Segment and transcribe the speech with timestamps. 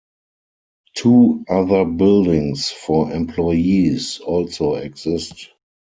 [0.97, 5.49] Two other buildings for employees also exist.